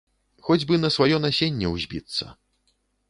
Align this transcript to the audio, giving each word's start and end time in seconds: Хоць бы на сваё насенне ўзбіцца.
Хоць 0.47 0.65
бы 0.71 0.79
на 0.85 0.89
сваё 0.95 1.19
насенне 1.25 1.67
ўзбіцца. 1.75 2.25